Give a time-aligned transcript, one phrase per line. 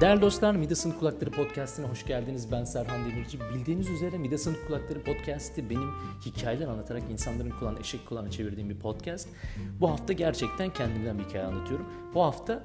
[0.00, 2.52] Değerli dostlar Midas'ın Kulakları Podcast'ine hoş geldiniz.
[2.52, 3.38] Ben Serhan Demirci.
[3.40, 5.90] Bildiğiniz üzere Midas'ın Kulakları Podcast'i benim
[6.26, 9.28] hikayeler anlatarak insanların kulağını eşek kulağına çevirdiğim bir podcast.
[9.80, 11.86] Bu hafta gerçekten kendimden bir hikaye anlatıyorum.
[12.14, 12.64] Bu hafta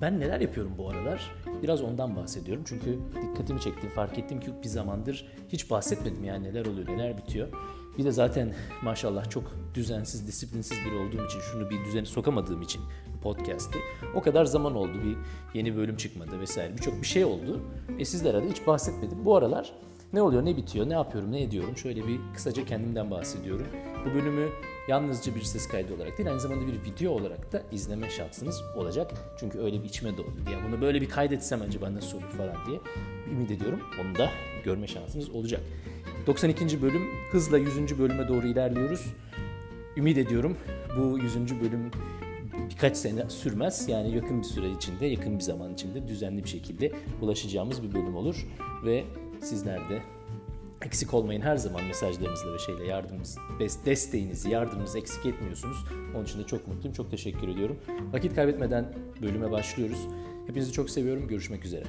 [0.00, 1.30] ben neler yapıyorum bu aralar?
[1.62, 2.64] Biraz ondan bahsediyorum.
[2.66, 7.48] Çünkü dikkatimi çekti, fark ettim ki bir zamandır hiç bahsetmedim yani neler oluyor, neler bitiyor.
[7.98, 12.82] Bir de zaten maşallah çok düzensiz, disiplinsiz biri olduğum için, şunu bir düzene sokamadığım için
[13.22, 13.78] podcast'i.
[14.14, 15.16] O kadar zaman oldu bir
[15.58, 16.76] yeni bölüm çıkmadı vesaire.
[16.76, 17.60] Birçok bir şey oldu.
[17.98, 19.24] E sizlere de hiç bahsetmedim.
[19.24, 19.72] Bu aralar
[20.12, 21.76] ne oluyor, ne bitiyor, ne yapıyorum, ne ediyorum?
[21.76, 23.66] Şöyle bir kısaca kendimden bahsediyorum.
[24.06, 24.48] Bu bölümü
[24.88, 29.12] yalnızca bir ses kaydı olarak değil, aynı zamanda bir video olarak da izleme şansınız olacak.
[29.40, 30.50] Çünkü öyle bir içime doğdu.
[30.52, 32.80] Ya bunu böyle bir kaydetsem acaba nasıl olur falan diye
[33.32, 33.80] ümit ediyorum.
[34.00, 34.30] Onu da
[34.64, 35.60] görme şansınız olacak.
[36.26, 36.82] 92.
[36.82, 37.02] bölüm
[37.32, 37.98] hızla 100.
[37.98, 39.06] bölüme doğru ilerliyoruz.
[39.96, 40.56] Ümit ediyorum
[40.98, 41.60] bu 100.
[41.60, 41.90] bölüm
[42.70, 43.88] birkaç sene sürmez.
[43.88, 48.16] Yani yakın bir süre içinde, yakın bir zaman içinde düzenli bir şekilde ulaşacağımız bir bölüm
[48.16, 48.46] olur.
[48.84, 49.04] Ve
[49.40, 50.02] sizler de
[50.82, 53.38] eksik olmayın her zaman mesajlarınızla ve şeyle yardımınız,
[53.86, 55.84] desteğinizi, yardımınızı eksik etmiyorsunuz.
[56.14, 57.78] Onun için de çok mutluyum, çok teşekkür ediyorum.
[58.12, 60.06] Vakit kaybetmeden bölüme başlıyoruz.
[60.46, 61.28] Hepinizi çok seviyorum.
[61.28, 61.84] Görüşmek üzere.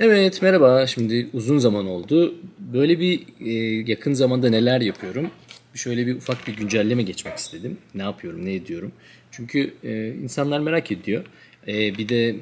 [0.00, 0.86] Evet merhaba.
[0.86, 2.34] Şimdi uzun zaman oldu.
[2.58, 3.52] Böyle bir e,
[3.90, 5.30] yakın zamanda neler yapıyorum?
[5.74, 7.78] Şöyle bir ufak bir güncelleme geçmek istedim.
[7.94, 8.92] Ne yapıyorum, ne ediyorum?
[9.30, 11.24] Çünkü e, insanlar merak ediyor.
[11.68, 12.36] E, bir de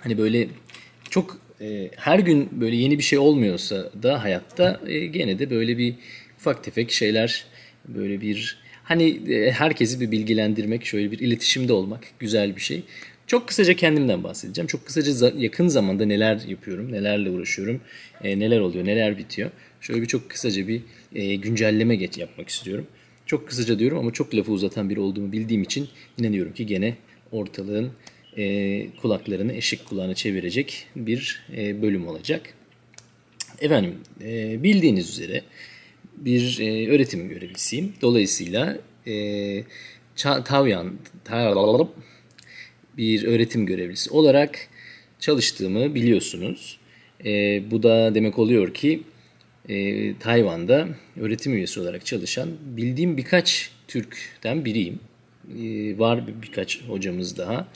[0.00, 0.48] hani böyle
[1.10, 5.78] çok e, her gün böyle yeni bir şey olmuyorsa da hayatta e, gene de böyle
[5.78, 5.94] bir
[6.38, 7.44] ufak tefek şeyler
[7.88, 12.82] böyle bir hani e, herkesi bir bilgilendirmek, şöyle bir iletişimde olmak güzel bir şey.
[13.26, 14.66] Çok kısaca kendimden bahsedeceğim.
[14.66, 17.80] Çok kısaca yakın zamanda neler yapıyorum, nelerle uğraşıyorum,
[18.24, 19.50] e, neler oluyor, neler bitiyor.
[19.80, 20.82] Şöyle bir çok kısaca bir
[21.14, 22.86] e, güncelleme geç yapmak istiyorum.
[23.26, 25.88] Çok kısaca diyorum ama çok lafı uzatan biri olduğumu bildiğim için
[26.18, 26.96] inanıyorum ki gene
[27.32, 27.90] ortalığın
[28.36, 32.54] e, kulaklarını eşik kulağına çevirecek bir e, bölüm olacak.
[33.60, 33.94] Efendim
[34.24, 35.42] e, bildiğiniz üzere
[36.16, 37.92] bir e, öğretim görevlisiyim.
[38.02, 39.64] Dolayısıyla e,
[40.44, 40.92] Tavyan,
[41.24, 41.56] Tavyan
[42.96, 44.58] bir öğretim görevlisi olarak
[45.20, 46.78] çalıştığımı biliyorsunuz.
[47.24, 49.02] E, bu da demek oluyor ki
[49.68, 50.88] e, Tayvan'da
[51.20, 55.00] öğretim üyesi olarak çalışan bildiğim birkaç Türk'ten biriyim.
[55.58, 57.68] E, var birkaç hocamız daha.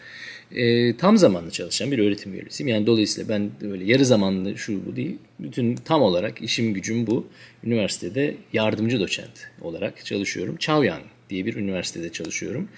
[0.55, 2.69] E, tam zamanlı çalışan bir öğretim üyesiyim.
[2.69, 5.17] Yani dolayısıyla ben öyle yarı zamanlı şu bu değil.
[5.39, 7.27] Bütün tam olarak işim gücüm bu.
[7.65, 10.57] Üniversitede yardımcı doçent olarak çalışıyorum.
[10.57, 12.69] Chaoyang diye bir üniversitede çalışıyorum.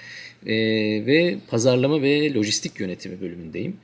[0.46, 0.54] E,
[1.06, 3.76] ve pazarlama ve lojistik yönetimi bölümündeyim.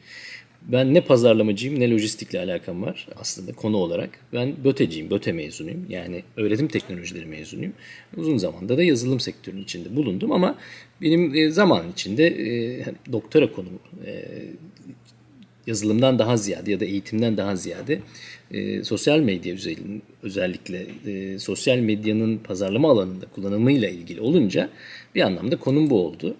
[0.62, 4.10] Ben ne pazarlamacıyım ne lojistikle alakam var aslında konu olarak.
[4.32, 5.86] Ben BÖTE'ciyim, BÖTE mezunuyum.
[5.88, 7.72] Yani öğretim teknolojileri mezunuyum.
[8.16, 10.58] Uzun zamanda da yazılım sektörünün içinde bulundum ama
[11.02, 14.24] benim e, zaman içinde e, doktora konumu e,
[15.68, 18.00] yazılımdan daha ziyade ya da eğitimden daha ziyade
[18.50, 19.54] e, sosyal medya
[20.22, 24.70] özellikle, e, sosyal medyanın pazarlama alanında kullanımıyla ilgili olunca
[25.14, 26.36] bir anlamda konum bu oldu.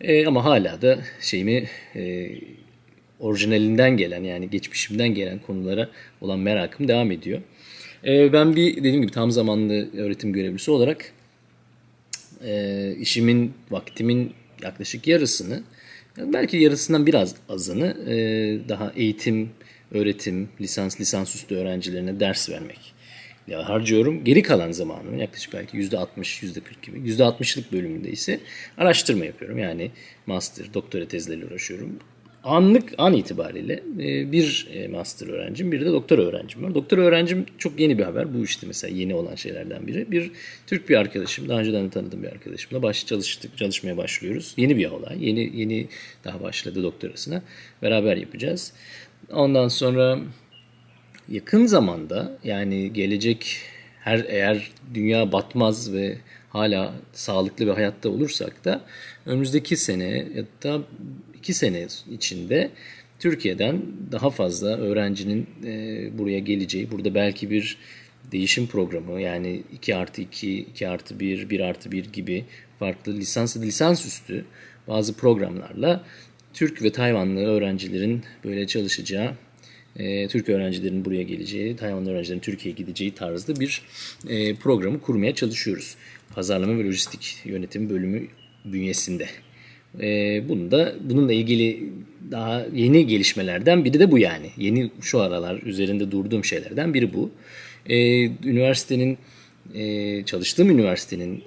[0.00, 2.30] E, ama hala da şeyimi e,
[3.20, 5.88] orijinalinden gelen yani geçmişimden gelen konulara
[6.20, 7.40] olan merakım devam ediyor.
[8.06, 11.12] E, ben bir dediğim gibi tam zamanlı öğretim görevlisi olarak
[12.44, 14.32] e, işimin, vaktimin
[14.62, 15.62] yaklaşık yarısını
[16.26, 18.14] belki yarısından biraz azını e,
[18.68, 19.50] daha eğitim,
[19.90, 22.94] öğretim, lisans, lisansüstü öğrencilerine ders vermek
[23.48, 24.24] ya harcıyorum.
[24.24, 26.98] Geri kalan zamanımın yaklaşık belki %60, %40 gibi.
[26.98, 28.40] %60'lık bölümünde ise
[28.78, 29.58] araştırma yapıyorum.
[29.58, 29.90] Yani
[30.26, 31.98] master, doktora tezleriyle uğraşıyorum.
[32.44, 36.74] Anlık, an itibariyle e, bir e, master öğrencim, bir de doktora öğrencim var.
[36.74, 38.34] Doktora öğrencim çok yeni bir haber.
[38.34, 40.10] Bu işte mesela yeni olan şeylerden biri.
[40.10, 40.30] Bir
[40.66, 44.54] Türk bir arkadaşım, daha önceden de tanıdığım bir arkadaşımla baş çalıştık, çalışmaya başlıyoruz.
[44.56, 45.28] Yeni bir olay.
[45.28, 45.88] Yeni yeni
[46.24, 47.42] daha başladı doktorasına.
[47.82, 48.72] Beraber yapacağız.
[49.32, 50.18] Ondan sonra
[51.28, 53.56] yakın zamanda yani gelecek
[54.00, 56.18] her eğer dünya batmaz ve
[56.50, 58.80] hala sağlıklı bir hayatta olursak da
[59.26, 60.82] önümüzdeki sene ya da
[61.38, 62.70] iki sene içinde
[63.18, 63.82] Türkiye'den
[64.12, 67.78] daha fazla öğrencinin e, buraya geleceği, burada belki bir
[68.32, 72.44] değişim programı yani 2 artı 2, 2 artı 1, 1 artı 1 gibi
[72.78, 74.44] farklı lisans lisans üstü
[74.88, 76.04] bazı programlarla
[76.54, 79.34] Türk ve Tayvanlı öğrencilerin böyle çalışacağı
[79.96, 83.82] e, Türk öğrencilerin buraya geleceği, Tayvanlı öğrencilerin Türkiye'ye gideceği tarzda bir
[84.28, 85.96] e, programı kurmaya çalışıyoruz.
[86.34, 88.26] Pazarlama ve lojistik yönetim bölümü
[88.64, 89.26] bünyesinde.
[90.00, 91.92] E, bunu da bununla ilgili
[92.30, 94.50] daha yeni gelişmelerden biri de bu yani.
[94.56, 97.30] Yeni şu aralar üzerinde durduğum şeylerden biri bu.
[97.86, 99.18] E, üniversitenin
[99.74, 101.44] e, çalıştığım üniversitenin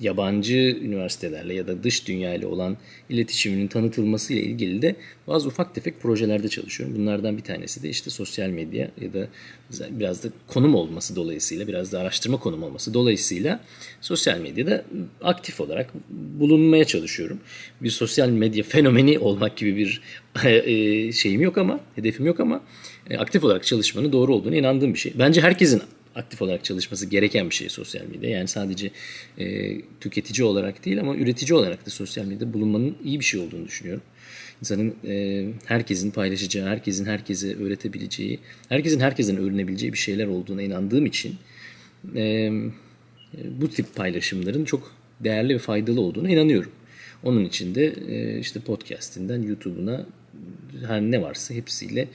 [0.00, 2.76] yabancı üniversitelerle ya da dış dünya ile olan
[3.08, 4.96] iletişiminin tanıtılması ile ilgili de
[5.26, 6.96] bazı ufak tefek projelerde çalışıyorum.
[6.96, 9.28] Bunlardan bir tanesi de işte sosyal medya ya da
[9.90, 13.60] biraz da konum olması dolayısıyla biraz da araştırma konum olması dolayısıyla
[14.00, 14.84] sosyal medyada
[15.22, 17.40] aktif olarak bulunmaya çalışıyorum.
[17.80, 20.02] Bir sosyal medya fenomeni olmak gibi bir
[20.44, 22.60] e, şeyim yok ama hedefim yok ama
[23.10, 25.12] e, aktif olarak çalışmanın doğru olduğunu inandığım bir şey.
[25.18, 25.82] Bence herkesin
[26.16, 28.30] aktif olarak çalışması gereken bir şey sosyal medya.
[28.30, 28.90] Yani sadece
[29.38, 33.66] e, tüketici olarak değil ama üretici olarak da sosyal medyada bulunmanın iyi bir şey olduğunu
[33.66, 34.02] düşünüyorum.
[34.60, 41.34] İnsanın e, herkesin paylaşacağı, herkesin herkese öğretebileceği, herkesin herkesten öğrenebileceği bir şeyler olduğuna inandığım için
[42.16, 42.52] e,
[43.44, 46.72] bu tip paylaşımların çok değerli ve faydalı olduğuna inanıyorum.
[47.22, 50.06] Onun için de e, işte podcastinden YouTube'una
[50.86, 52.08] her ne varsa hepsiyle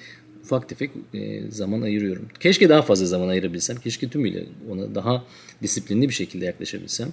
[0.51, 2.27] ufak tefek e, zaman ayırıyorum.
[2.39, 3.77] Keşke daha fazla zaman ayırabilsem.
[3.77, 5.23] Keşke tümüyle ona daha
[5.61, 7.09] disiplinli bir şekilde yaklaşabilsem.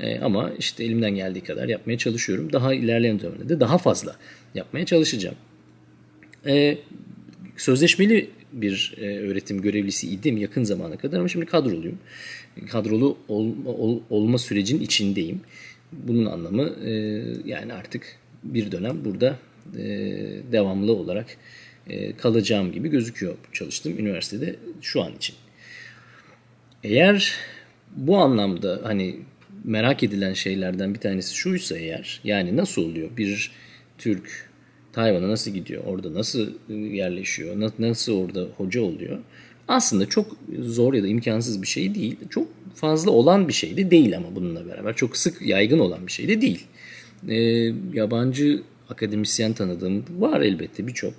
[0.00, 2.52] E, ama işte elimden geldiği kadar yapmaya çalışıyorum.
[2.52, 4.16] Daha ilerleyen dönemde de daha fazla
[4.54, 5.36] yapmaya çalışacağım.
[6.46, 6.78] E,
[7.56, 11.98] sözleşmeli bir e, öğretim görevlisi idim yakın zamana kadar ama şimdi kadroluyum.
[12.70, 15.40] Kadrolu ol, ol, olma sürecinin içindeyim.
[15.92, 16.90] Bunun anlamı e,
[17.44, 19.38] yani artık bir dönem burada
[19.76, 19.84] e,
[20.52, 21.26] devamlı olarak
[22.18, 25.36] kalacağım gibi gözüküyor çalıştığım üniversitede şu an için.
[26.84, 27.34] Eğer
[27.96, 29.16] bu anlamda hani
[29.64, 33.16] merak edilen şeylerden bir tanesi şuysa eğer yani nasıl oluyor?
[33.16, 33.50] Bir
[33.98, 34.50] Türk
[34.92, 35.84] Tayvan'a nasıl gidiyor?
[35.86, 37.72] Orada nasıl e, yerleşiyor?
[37.78, 39.18] Nasıl orada hoca oluyor?
[39.68, 42.16] Aslında çok zor ya da imkansız bir şey değil.
[42.30, 44.96] Çok fazla olan bir şey de değil ama bununla beraber.
[44.96, 46.66] Çok sık yaygın olan bir şey de değil.
[47.28, 47.36] E,
[47.92, 51.14] yabancı akademisyen tanıdığım var elbette birçok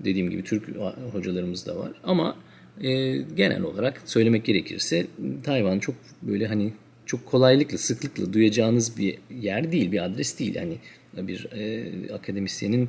[0.00, 0.68] Dediğim gibi Türk
[1.12, 1.92] hocalarımız da var.
[2.04, 2.36] Ama
[2.80, 5.06] e, genel olarak söylemek gerekirse
[5.44, 6.72] Tayvan çok böyle hani
[7.06, 10.54] çok kolaylıkla, sıklıkla duyacağınız bir yer değil, bir adres değil.
[10.54, 10.76] Yani
[11.16, 12.88] bir e, akademisyenin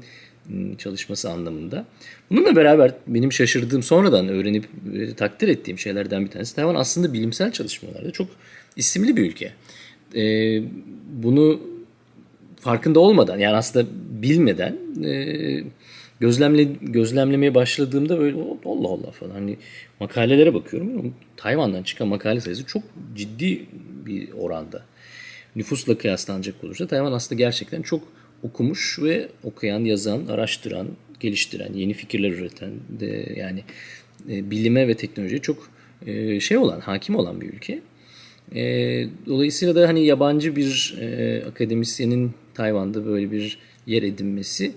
[0.78, 1.86] çalışması anlamında.
[2.30, 7.52] Bununla beraber benim şaşırdığım, sonradan öğrenip e, takdir ettiğim şeylerden bir tanesi Tayvan aslında bilimsel
[7.52, 8.28] çalışmalarda çok
[8.76, 9.54] isimli bir ülke.
[10.16, 10.24] E,
[11.14, 11.62] bunu
[12.60, 13.88] farkında olmadan yani aslında
[14.22, 15.64] bilmeden e,
[16.20, 19.58] gözlemle gözlemlemeye başladığımda böyle Allah Allah falan hani
[20.00, 21.14] makalelere bakıyorum.
[21.38, 22.84] Tayvan'dan çıkan makale sayısı çok
[23.16, 23.66] ciddi
[24.06, 24.86] bir oranda.
[25.56, 28.04] Nüfusla kıyaslanacak olursa Tayvan aslında gerçekten çok
[28.44, 30.88] okumuş ve okuyan, yazan, araştıran,
[31.20, 33.64] geliştiren, yeni fikirler üreten de yani
[34.30, 35.70] e, bilime ve teknolojiye çok
[36.06, 37.82] e, şey olan, hakim olan bir ülke.
[38.56, 38.62] E,
[39.26, 40.96] dolayısıyla da hani yabancı bir
[41.48, 44.72] akademisyenin Tayvan'da böyle bir yer edinmesi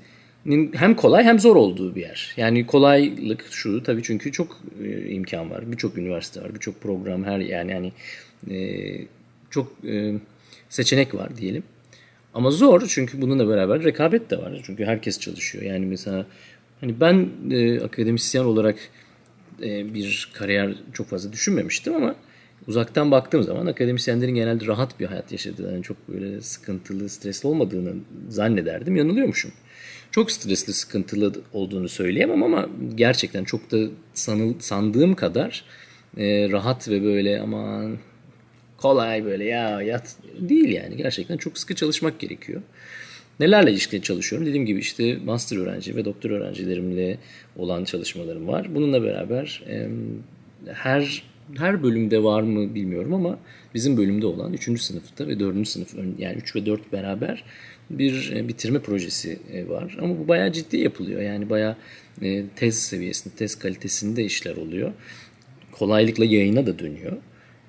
[0.73, 2.35] hem kolay hem zor olduğu bir yer.
[2.37, 5.73] Yani kolaylık şu tabii çünkü çok e, imkan var.
[5.73, 7.93] Birçok üniversite var, birçok program her yani yani
[8.51, 8.59] e,
[9.51, 10.15] çok e,
[10.69, 11.63] seçenek var diyelim.
[12.35, 14.61] Ama zor çünkü bununla beraber rekabet de var.
[14.65, 15.65] Çünkü herkes çalışıyor.
[15.65, 16.27] Yani mesela
[16.81, 18.77] hani ben e, akademisyen olarak
[19.63, 22.15] e, bir kariyer çok fazla düşünmemiştim ama
[22.67, 27.95] uzaktan baktığım zaman akademisyenlerin genelde rahat bir hayat yaşadığını, yani çok böyle sıkıntılı, stresli olmadığını
[28.29, 28.97] zannederdim.
[28.97, 29.53] Yanılıyormuşum
[30.11, 33.77] çok stresli, sıkıntılı olduğunu söyleyemem ama gerçekten çok da
[34.15, 35.65] sanıl, sandığım kadar
[36.17, 37.99] e, rahat ve böyle aman
[38.77, 40.97] kolay böyle ya yat değil yani.
[40.97, 42.63] Gerçekten çok sıkı çalışmak gerekiyor.
[43.41, 44.47] Nelerle ilişkili çalışıyorum?
[44.47, 47.19] Dediğim gibi işte master öğrenci ve doktor öğrencilerimle
[47.57, 48.75] olan çalışmalarım var.
[48.75, 49.89] Bununla beraber e,
[50.73, 51.23] her
[51.57, 53.39] her bölümde var mı bilmiyorum ama
[53.75, 54.83] bizim bölümde olan 3.
[54.83, 55.69] sınıfta ve 4.
[55.69, 57.45] sınıf yani 3 ve 4 beraber
[57.91, 59.97] bir e, bitirme projesi e, var.
[60.01, 61.21] Ama bu bayağı ciddi yapılıyor.
[61.21, 61.77] Yani bayağı
[62.23, 64.93] e, tez seviyesinde, tez kalitesinde işler oluyor.
[65.73, 67.17] Kolaylıkla yayına da dönüyor.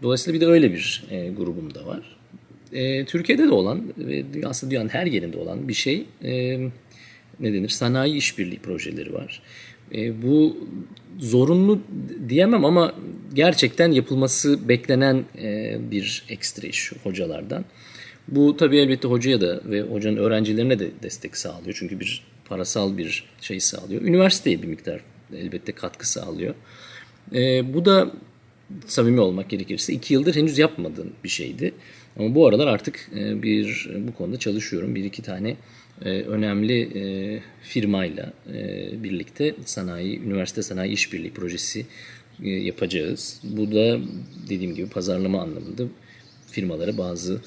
[0.04, 1.04] Dolayısıyla bir de öyle bir
[1.38, 2.18] grubum da var.
[3.08, 6.06] Türkiye'de de olan ve aslında dünyanın her yerinde olan bir şey
[7.40, 7.70] ne denir?
[7.70, 9.42] Sanayi işbirliği projeleri var.
[10.24, 10.68] bu
[11.20, 11.82] zorunlu
[12.30, 12.96] diyemem ama
[13.34, 15.24] gerçekten yapılması beklenen
[15.92, 17.66] bir ekstra iş hocalardan.
[18.28, 21.75] Bu tabii elbette hocaya da ve hocanın öğrencilerine de destek sağlıyor.
[21.80, 24.01] Çünkü bir parasal bir şey sağlıyor.
[24.01, 25.01] Üniversiteye bir miktar
[25.36, 26.56] elbette katkı sağlıyor.
[27.34, 28.12] E, bu da
[28.86, 31.74] samimi olmak gerekirse iki yıldır henüz yapmadığım bir şeydi.
[32.20, 34.96] Ama bu aralar artık e, bir bu konuda çalışıyorum.
[34.96, 35.58] Bir iki tane
[36.06, 37.04] e, önemli e,
[37.62, 38.34] firmayla
[39.04, 41.86] birlikte sanayi, üniversite sanayi işbirliği projesi
[42.40, 43.42] yapacağız.
[43.44, 44.00] Bu da
[44.50, 45.84] dediğim gibi pazarlama anlamında
[46.51, 47.42] firmalara bazı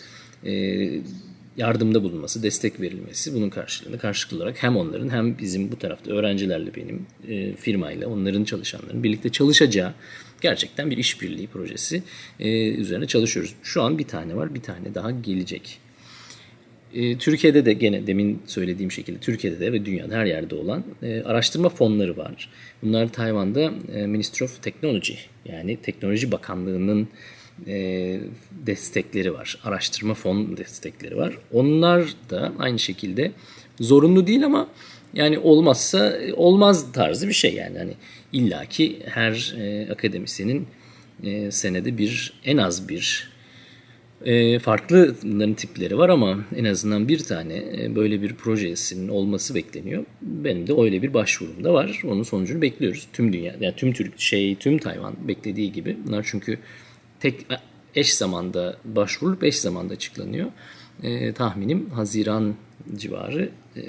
[1.57, 6.75] yardımda bulunması, destek verilmesi bunun karşılığında karşılıklı olarak hem onların hem bizim bu tarafta öğrencilerle
[6.75, 9.95] benim e, firmayla onların çalışanların birlikte çalışacağı
[10.41, 12.03] gerçekten bir işbirliği projesi
[12.41, 13.55] e, üzerine çalışıyoruz.
[13.63, 15.79] Şu an bir tane var, bir tane daha gelecek.
[16.95, 21.23] E, Türkiye'de de gene demin söylediğim şekilde Türkiye'de de ve dünyada her yerde olan e,
[21.23, 22.51] araştırma fonları var.
[22.83, 27.09] Bunlar Tayvan'da e, Ministry of Technology yani Teknoloji Bakanlığı'nın
[27.67, 28.21] e,
[28.67, 29.59] destekleri var.
[29.65, 31.39] Araştırma fon destekleri var.
[31.53, 33.33] Onlar da aynı şekilde
[33.81, 34.69] zorunlu değil ama
[35.15, 37.79] yani olmazsa olmaz tarzı bir şey yani.
[37.79, 37.95] Hani
[38.33, 40.67] illaki her e, akademisyenin
[41.25, 43.35] e, senede bir en az bir
[44.25, 49.55] e, farklı bunların tipleri var ama en azından bir tane e, böyle bir projesinin olması
[49.55, 50.05] bekleniyor.
[50.23, 52.03] Benim de öyle bir başvurum da var.
[52.05, 53.09] Onun sonucunu bekliyoruz.
[53.13, 55.97] Tüm dünya, yani tüm Türk şey, tüm Tayvan beklediği gibi.
[56.07, 56.59] Bunlar çünkü
[57.25, 57.47] tek
[57.95, 60.51] eş zamanda başvurulup eş zamanda açıklanıyor.
[61.03, 62.55] E, tahminim Haziran
[62.97, 63.81] civarı e,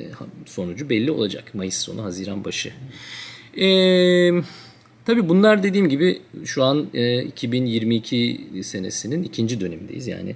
[0.46, 1.56] sonucu belli olacak.
[1.56, 2.74] Mayıs sonu, Haziran başı.
[3.56, 4.42] Eee
[5.06, 10.08] Tabii bunlar dediğim gibi şu an e, 2022 senesinin ikinci dönemindeyiz.
[10.08, 10.36] Yani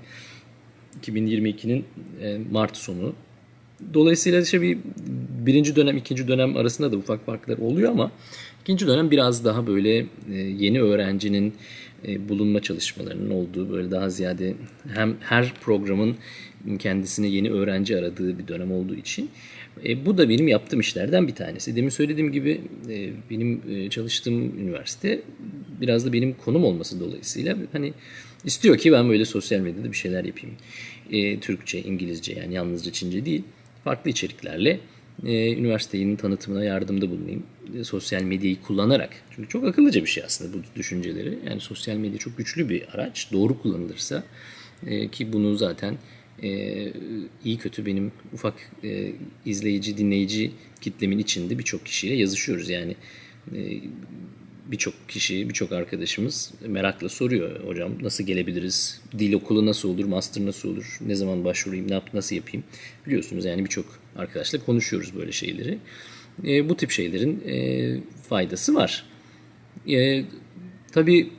[1.01, 1.85] 2022'nin
[2.21, 3.13] e, Mart sonu.
[3.93, 4.77] Dolayısıyla işte bir
[5.45, 8.11] birinci dönem, ikinci dönem arasında da ufak farklar oluyor ama
[8.61, 11.53] ikinci dönem biraz daha böyle e, yeni öğrencinin e,
[12.29, 14.53] bulunma çalışmalarının olduğu böyle daha ziyade
[14.93, 16.15] hem her programın
[16.79, 19.29] kendisine yeni öğrenci aradığı bir dönem olduğu için
[19.85, 21.75] e, bu da benim yaptığım işlerden bir tanesi.
[21.75, 25.21] Demin söylediğim gibi e, benim e, çalıştığım üniversite
[25.81, 27.93] biraz da benim konum olması dolayısıyla hani
[28.45, 30.55] istiyor ki ben böyle sosyal medyada bir şeyler yapayım.
[31.11, 33.43] E, Türkçe, İngilizce yani yalnızca Çince değil
[33.83, 34.79] farklı içeriklerle
[35.25, 37.43] e, üniversitenin tanıtımına yardımda bulunayım.
[37.79, 39.09] E, sosyal medyayı kullanarak.
[39.35, 41.39] Çünkü çok akıllıca bir şey aslında bu düşünceleri.
[41.49, 43.29] Yani sosyal medya çok güçlü bir araç.
[43.33, 44.23] Doğru kullanılırsa
[44.87, 45.97] e, ki bunu zaten
[46.43, 46.49] e,
[47.45, 49.11] iyi kötü benim ufak e,
[49.45, 52.69] izleyici, dinleyici kitlemin içinde birçok kişiyle yazışıyoruz.
[52.69, 52.95] Yani
[53.55, 53.81] e,
[54.71, 57.63] birçok kişi, birçok arkadaşımız merakla soruyor.
[57.65, 59.01] Hocam nasıl gelebiliriz?
[59.19, 60.05] Dil okulu nasıl olur?
[60.05, 60.97] Master nasıl olur?
[61.01, 61.89] Ne zaman başvurayım?
[61.89, 62.63] Ne yap, nasıl yapayım?
[63.07, 63.85] Biliyorsunuz yani birçok
[64.19, 65.77] arkadaşla konuşuyoruz böyle şeyleri.
[66.47, 67.97] E, bu tip şeylerin e,
[68.29, 69.05] faydası var.
[69.89, 70.25] E,
[70.91, 71.29] tabii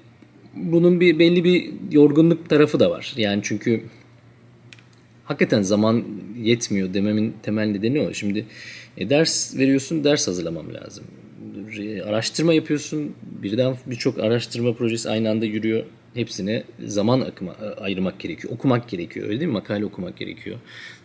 [0.55, 3.13] bunun bir belli bir yorgunluk tarafı da var.
[3.17, 3.83] Yani çünkü
[5.25, 6.05] hakikaten zaman
[6.43, 8.15] yetmiyor dememin temel nedeni o.
[8.15, 8.47] Şimdi
[8.97, 11.05] e, ders veriyorsun, ders hazırlamam lazım.
[12.07, 15.85] Araştırma yapıyorsun, birden birçok araştırma projesi aynı anda yürüyor.
[16.14, 18.55] Hepsine zaman akıma, e, ayırmak gerekiyor.
[18.55, 19.52] Okumak gerekiyor öyle değil mi?
[19.52, 20.59] Makale okumak gerekiyor.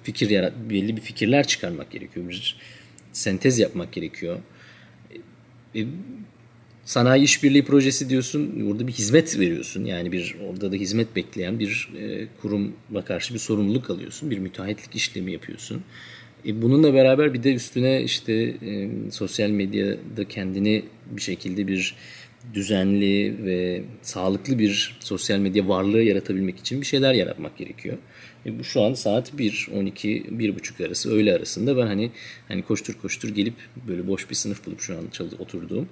[0.03, 2.29] Fikir yarat, belli bir fikirler çıkarmak gerekiyor.
[2.29, 2.57] Bir
[3.13, 4.39] sentez yapmak gerekiyor.
[5.75, 5.85] E,
[6.85, 8.69] sanayi işbirliği projesi diyorsun.
[8.69, 9.85] Burada bir hizmet veriyorsun.
[9.85, 14.31] Yani bir orada da hizmet bekleyen bir e, kurumla karşı bir sorumluluk alıyorsun.
[14.31, 15.83] Bir müteahhitlik işlemi yapıyorsun.
[16.45, 21.95] E, bununla beraber bir de üstüne işte e, sosyal medyada kendini bir şekilde bir
[22.53, 27.97] düzenli ve sağlıklı bir sosyal medya varlığı yaratabilmek için bir şeyler yaratmak gerekiyor.
[28.45, 32.11] E bu şu an saat 1, 12, 1.30 arası öğle arasında ben hani
[32.47, 33.53] hani koştur koştur gelip
[33.87, 35.05] böyle boş bir sınıf bulup şu an
[35.39, 35.87] oturduğum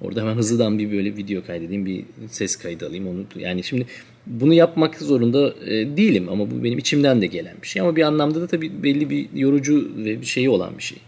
[0.00, 3.24] Orada hemen hızlıdan bir böyle video kaydedeyim, bir ses kaydı alayım onu.
[3.36, 3.86] Yani şimdi
[4.26, 7.82] bunu yapmak zorunda e, değilim ama bu benim içimden de gelen bir şey.
[7.82, 10.98] Ama bir anlamda da tabii belli bir yorucu ve bir şeyi olan bir şey.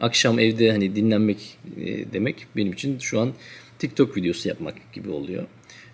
[0.00, 3.32] Akşam evde hani dinlenmek e, demek benim için şu an
[3.80, 5.46] TikTok videosu yapmak gibi oluyor.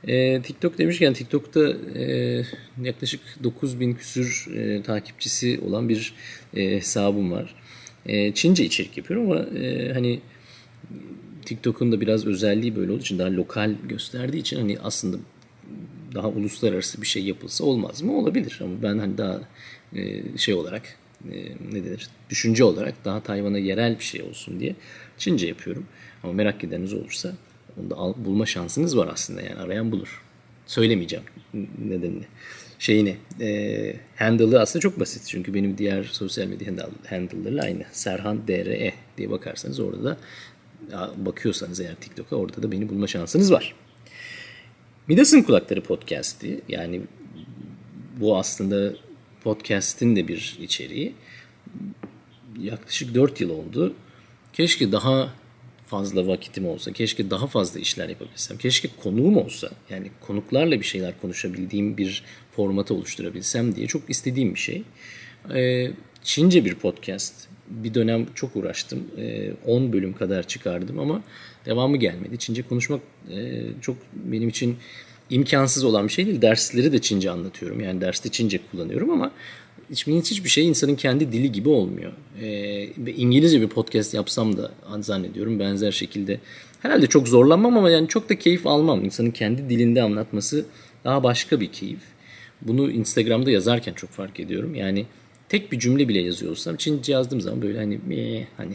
[0.09, 2.43] E, TikTok demişken TikTok'ta e,
[2.83, 6.15] yaklaşık 9000 küsür e, takipçisi olan bir
[6.57, 7.55] e, hesabım var.
[8.07, 10.21] E, Çince içerik yapıyorum ama e, hani
[11.45, 15.17] TikTok'un da biraz özelliği böyle olduğu için daha lokal gösterdiği için hani aslında
[16.15, 18.19] daha uluslararası bir şey yapılsa olmaz mı?
[18.19, 19.41] Olabilir ama ben hani daha
[19.97, 20.83] e, şey olarak
[21.33, 21.37] e,
[21.73, 22.09] ne denir?
[22.31, 24.75] Düşünce olarak daha Tayvan'a yerel bir şey olsun diye
[25.19, 25.87] Çince yapıyorum.
[26.23, 27.33] Ama merak edeniniz olursa
[27.81, 30.23] onu da bulma şansınız var aslında yani arayan bulur.
[30.67, 31.25] Söylemeyeceğim
[31.79, 32.25] nedenini.
[32.79, 37.85] Şeyini, e, handle'ı aslında çok basit çünkü benim diğer sosyal medya handle'larla aynı.
[37.93, 40.19] Serhan DRE diye bakarsanız orada da
[41.17, 43.75] bakıyorsanız eğer TikTok'a orada da beni bulma şansınız var.
[45.09, 47.03] Midas'ın Kulakları podcast'i yani
[48.21, 48.95] bu aslında
[49.45, 51.15] podcast'in de bir içeriği.
[52.61, 53.95] Yaklaşık 4 yıl oldu.
[54.53, 55.35] Keşke daha
[55.87, 61.21] fazla vakitim olsa, keşke daha fazla işler yapabilsem, keşke konuğum olsa, yani konuklarla bir şeyler
[61.21, 64.83] konuşabildiğim bir formatı oluşturabilsem diye çok istediğim bir şey.
[65.55, 65.91] Ee,
[66.23, 69.05] Çince bir podcast bir dönem çok uğraştım.
[69.67, 71.23] 10 e, bölüm kadar çıkardım ama
[71.67, 72.39] devamı gelmedi.
[72.39, 73.01] Çince konuşmak
[73.31, 74.77] e, çok benim için
[75.31, 76.43] imkansız olan bir şey değil.
[76.43, 77.81] Dersleri de Çince anlatıyorum.
[77.81, 79.33] Yani derste Çince kullanıyorum ama
[79.91, 82.13] hiçbir, hiçbir şey insanın kendi dili gibi olmuyor.
[82.43, 82.85] Ee,
[83.17, 86.41] İngilizce bir podcast yapsam da zannediyorum benzer şekilde.
[86.83, 89.05] Herhalde çok zorlanmam ama yani çok da keyif almam.
[89.05, 90.67] İnsanın kendi dilinde anlatması
[91.05, 92.01] daha başka bir keyif.
[92.63, 94.75] Bunu Instagram'da yazarken çok fark ediyorum.
[94.75, 95.07] Yani
[95.49, 98.75] tek bir cümle bile yazıyorsam Çince yazdığım zaman böyle hani ee, hani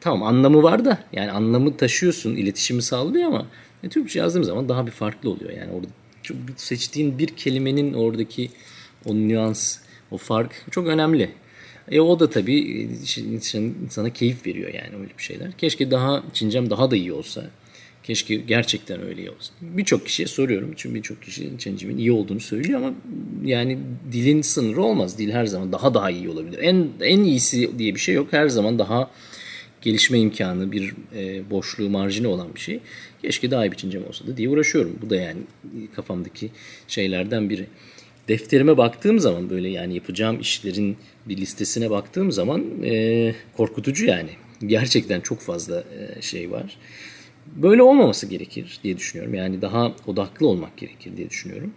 [0.00, 3.46] tamam anlamı var da yani anlamı taşıyorsun, iletişimi sağlıyor ama
[3.82, 5.50] e, Türkçe yazdığım zaman daha bir farklı oluyor.
[5.50, 5.88] Yani orada
[6.56, 8.50] seçtiğin bir kelimenin oradaki
[9.04, 9.78] o nüans,
[10.10, 11.30] o fark çok önemli.
[11.90, 15.52] E o da tabii insana keyif veriyor yani öyle bir şeyler.
[15.52, 17.50] Keşke daha Çincem daha da iyi olsa.
[18.02, 19.52] Keşke gerçekten öyle olsa.
[19.60, 20.72] Birçok kişiye soruyorum.
[20.76, 22.94] Çünkü birçok kişi Çincemin iyi olduğunu söylüyor ama
[23.44, 23.78] yani
[24.12, 25.18] dilin sınırı olmaz.
[25.18, 26.58] Dil her zaman daha daha iyi olabilir.
[26.62, 28.28] En en iyisi diye bir şey yok.
[28.30, 29.10] Her zaman daha
[29.82, 32.80] gelişme imkanı, bir e, boşluğu, marjini olan bir şey.
[33.22, 34.98] Keşke daha iyi bir Çincem olsa da diye uğraşıyorum.
[35.02, 35.40] Bu da yani
[35.96, 36.50] kafamdaki
[36.88, 37.66] şeylerden biri.
[38.30, 40.96] Defterime baktığım zaman böyle yani yapacağım işlerin
[41.26, 44.30] bir listesine baktığım zaman e, korkutucu yani.
[44.66, 46.76] Gerçekten çok fazla e, şey var.
[47.56, 49.34] Böyle olmaması gerekir diye düşünüyorum.
[49.34, 51.72] Yani daha odaklı olmak gerekir diye düşünüyorum.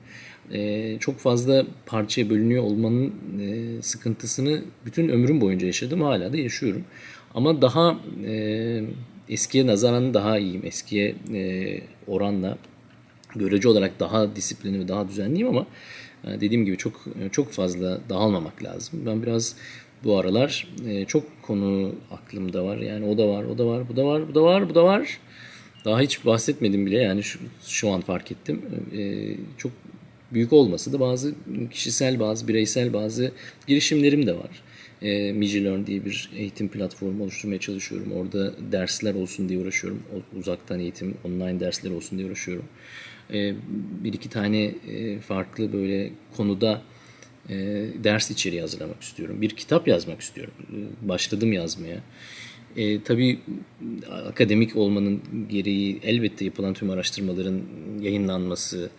[0.52, 6.02] E, çok fazla parçaya bölünüyor olmanın e, sıkıntısını bütün ömrüm boyunca yaşadım.
[6.02, 6.84] Hala da yaşıyorum.
[7.34, 8.84] Ama daha e,
[9.30, 10.62] eskiye nazaran daha iyiyim.
[10.66, 12.58] Eskiye e, oranla
[13.36, 15.66] görece olarak daha disiplinli ve daha düzenliyim ama
[16.26, 19.02] dediğim gibi çok çok fazla dağılmamak lazım.
[19.06, 19.56] Ben biraz
[20.04, 22.78] bu aralar e, çok konu aklımda var.
[22.78, 24.84] Yani o da var, o da var, bu da var, bu da var, bu da
[24.84, 25.20] var.
[25.86, 28.62] Daha hiç bahsetmedim bile yani şu, şu an fark ettim.
[28.98, 29.72] E, çok
[30.34, 31.36] büyük olmasa da bazı
[31.72, 33.32] kişisel, bazı bireysel, bazı
[33.68, 34.64] girişimlerim de var.
[35.02, 38.12] E, Mijilearn diye bir eğitim platformu oluşturmaya çalışıyorum.
[38.12, 40.04] Orada dersler olsun diye uğraşıyorum.
[40.40, 42.66] Uzaktan eğitim, online dersler olsun diye uğraşıyorum.
[43.34, 43.56] E,
[44.04, 46.82] bir iki tane e, farklı böyle konuda
[47.50, 47.56] e,
[48.04, 49.42] ders içeriği hazırlamak istiyorum.
[49.42, 50.54] Bir kitap yazmak istiyorum.
[51.02, 52.02] Başladım yazmaya.
[52.78, 53.40] E, tabii
[54.12, 57.62] akademik olmanın gereği elbette yapılan tüm araştırmaların
[58.02, 58.90] yayınlanması,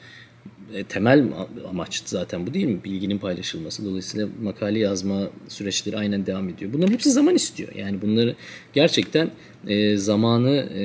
[0.74, 1.24] e, temel
[1.68, 2.84] amaç zaten bu değil mi?
[2.84, 3.84] Bilginin paylaşılması.
[3.84, 6.72] Dolayısıyla makale yazma süreçleri aynen devam ediyor.
[6.72, 7.74] Bunların hepsi zaman istiyor.
[7.74, 8.36] Yani bunları
[8.72, 9.30] gerçekten
[9.66, 10.84] e, zamanı e,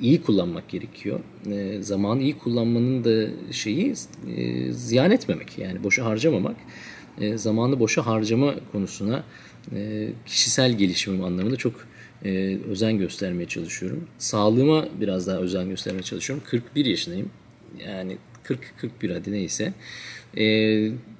[0.00, 1.20] iyi kullanmak gerekiyor.
[1.50, 3.94] E, zamanı iyi kullanmanın da şeyi
[4.36, 5.58] e, ziyan etmemek.
[5.58, 6.56] Yani boşa harcamamak.
[7.20, 9.24] E, zamanı boşa harcama konusuna
[9.76, 11.74] e, kişisel gelişimim anlamında çok
[12.24, 14.08] e, özen göstermeye çalışıyorum.
[14.18, 16.44] Sağlığıma biraz daha özen göstermeye çalışıyorum.
[16.50, 17.30] 41 yaşındayım.
[17.86, 18.18] Yani
[19.02, 19.72] 40-41 hadi neyse.
[20.36, 20.44] E,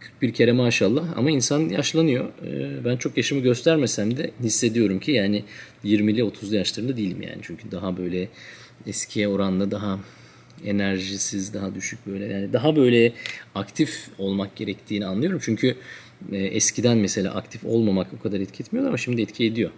[0.01, 2.29] 41 kere maşallah ama insan yaşlanıyor.
[2.47, 5.45] E, ben çok yaşımı göstermesem de hissediyorum ki yani
[5.85, 7.39] 20'li 30'lu yaşlarında değilim yani.
[7.43, 8.29] Çünkü daha böyle
[8.87, 9.99] eskiye oranla daha
[10.65, 13.13] enerjisiz, daha düşük böyle yani daha böyle
[13.55, 15.41] aktif olmak gerektiğini anlıyorum.
[15.43, 15.77] Çünkü
[16.33, 19.71] e, eskiden mesela aktif olmamak o kadar etki etmiyordu ama şimdi etki ediyor.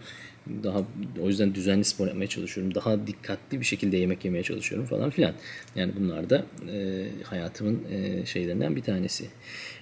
[0.64, 0.84] Daha
[1.22, 2.74] o yüzden düzenli spor yapmaya çalışıyorum.
[2.74, 5.34] Daha dikkatli bir şekilde yemek yemeye çalışıyorum falan filan.
[5.76, 9.24] Yani bunlar da e, hayatımın e, şeylerinden bir tanesi.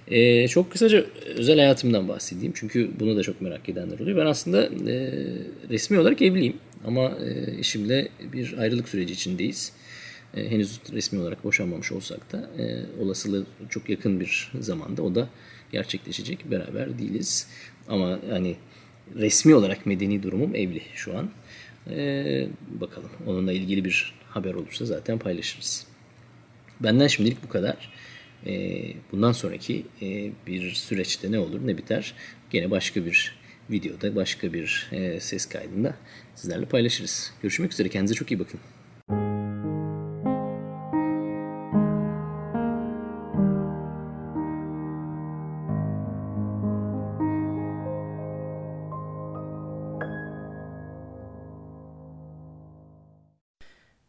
[0.09, 1.05] E, çok kısaca
[1.37, 2.53] özel hayatımdan bahsedeyim.
[2.57, 4.19] Çünkü bunu da çok merak edenler oluyor.
[4.19, 5.13] Ben aslında e,
[5.71, 6.57] resmi olarak evliyim.
[6.87, 9.73] Ama e, eşimle bir ayrılık süreci içindeyiz.
[10.37, 15.29] E, henüz resmi olarak boşanmamış olsak da e, olasılığı çok yakın bir zamanda o da
[15.73, 16.51] gerçekleşecek.
[16.51, 17.49] Beraber değiliz.
[17.89, 18.57] Ama hani
[19.17, 21.31] resmi olarak medeni durumum evli şu an.
[21.91, 22.49] Ee,
[22.81, 25.87] bakalım onunla ilgili bir haber olursa zaten paylaşırız.
[26.81, 27.93] Benden şimdilik bu kadar.
[28.47, 32.15] Ee, bundan sonraki e, bir süreçte ne olur ne biter
[32.51, 33.39] gene başka bir
[33.71, 35.95] videoda başka bir e, ses kaydında
[36.35, 37.33] sizlerle paylaşırız.
[37.43, 38.61] Görüşmek üzere kendinize çok iyi bakın.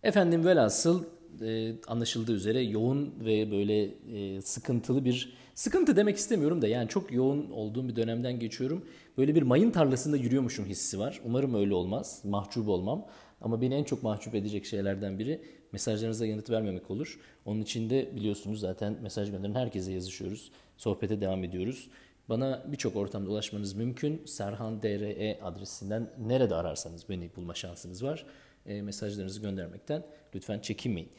[0.03, 1.03] Efendim velhasıl
[1.41, 7.11] e, anlaşıldığı üzere yoğun ve böyle e, sıkıntılı bir sıkıntı demek istemiyorum da yani çok
[7.11, 8.85] yoğun olduğum bir dönemden geçiyorum.
[9.17, 11.21] Böyle bir mayın tarlasında yürüyormuşum hissi var.
[11.25, 12.21] Umarım öyle olmaz.
[12.23, 13.05] Mahcup olmam.
[13.41, 17.19] Ama beni en çok mahcup edecek şeylerden biri mesajlarınıza yanıt vermemek olur.
[17.45, 20.51] Onun için de biliyorsunuz zaten mesaj gönderen herkese yazışıyoruz.
[20.77, 21.89] Sohbete devam ediyoruz.
[22.29, 24.21] Bana birçok ortamda ulaşmanız mümkün.
[24.25, 28.25] Serhan DRE adresinden nerede ararsanız beni bulma şansınız var
[28.69, 30.03] mesajlarınızı göndermekten
[30.35, 31.09] lütfen çekinmeyin.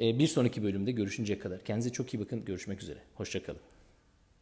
[0.00, 2.44] E, bir sonraki bölümde görüşünceye kadar kendinize çok iyi bakın.
[2.44, 2.98] Görüşmek üzere.
[3.14, 3.71] Hoşçakalın.